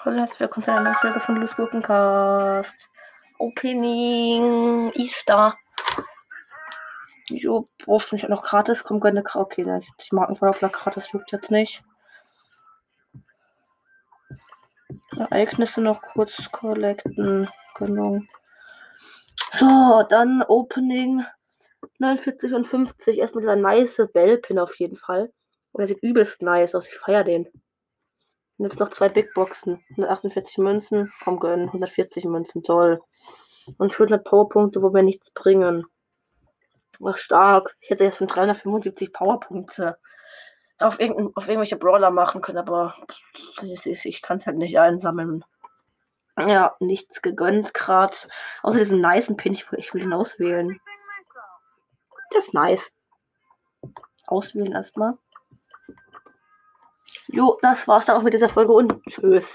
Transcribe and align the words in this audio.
Hallo, 0.00 0.18
herzlich 0.18 0.40
willkommen 0.40 0.64
zu 0.64 0.72
einer 0.72 0.82
neuen 0.82 0.94
Folge 0.96 1.20
von 1.20 1.36
Los 1.36 1.56
Gurkencast. 1.56 2.90
Opening 3.38 4.92
Easter. 4.94 5.56
Jo, 7.28 7.68
brauchst 7.84 8.12
nicht 8.12 8.28
noch 8.28 8.42
gratis? 8.42 8.82
Komm, 8.84 9.00
gönne 9.00 9.22
Okay, 9.34 9.64
ne, 9.64 9.80
die 9.80 10.14
Markenverdoppler 10.14 10.70
gratis 10.70 11.10
juckt 11.12 11.32
jetzt 11.32 11.50
nicht. 11.50 11.82
Ereignisse 15.16 15.80
noch 15.80 16.00
kurz 16.00 16.32
collecten. 16.52 17.48
Genau. 17.74 18.20
So, 19.58 20.04
dann 20.08 20.42
Opening 20.42 21.24
49 21.98 22.54
und 22.54 22.66
50. 22.66 23.18
Erstmal 23.18 23.42
dieser 23.42 23.56
nice 23.56 24.00
Bellpin 24.12 24.58
auf 24.58 24.78
jeden 24.78 24.96
Fall. 24.96 25.32
Und 25.72 25.80
er 25.80 25.86
sieht 25.86 26.02
übelst 26.02 26.42
nice 26.42 26.74
aus. 26.74 26.88
Ich 26.88 26.98
feier 26.98 27.24
den. 27.24 27.46
Und 28.56 28.66
jetzt 28.66 28.78
noch 28.78 28.90
zwei 28.90 29.08
Big 29.08 29.32
Boxen. 29.34 29.82
148 29.90 30.58
Münzen 30.58 31.12
vom 31.18 31.38
Gönnen. 31.38 31.68
140 31.68 32.24
Münzen. 32.24 32.62
Toll. 32.62 33.00
Und 33.76 33.92
100 33.92 34.24
Powerpunkte, 34.24 34.82
wo 34.82 34.92
wir 34.94 35.02
nichts 35.02 35.30
bringen. 35.30 35.84
Ach, 37.04 37.16
stark. 37.16 37.76
Ich 37.80 37.90
hätte 37.90 38.04
jetzt 38.04 38.16
von 38.16 38.26
375 38.26 39.12
Powerpunkte 39.12 39.98
auf, 40.78 40.94
auf 40.94 41.48
irgendwelche 41.48 41.76
Brawler 41.76 42.10
machen 42.10 42.40
können, 42.40 42.58
aber 42.58 42.94
ich, 43.62 44.22
kann 44.22 44.38
es 44.38 44.46
halt 44.46 44.56
nicht 44.56 44.78
einsammeln. 44.78 45.44
Ja, 46.38 46.76
nichts 46.78 47.20
gegönnt 47.20 47.74
gerade. 47.74 48.16
Außer 48.62 48.78
diesen 48.78 49.00
niceen 49.00 49.36
Pin. 49.36 49.54
Ich, 49.54 49.66
ich 49.76 49.92
will 49.92 50.02
den 50.02 50.12
auswählen. 50.12 50.80
Das 52.30 52.46
ist 52.46 52.54
nice. 52.54 52.92
Auswählen 54.26 54.72
erstmal. 54.72 55.18
Jo, 57.28 57.58
das 57.62 57.86
war's 57.88 58.04
dann 58.06 58.16
auch 58.16 58.22
mit 58.22 58.34
dieser 58.34 58.48
Folge 58.50 58.72
und 58.72 59.02
tschüss. 59.06 59.46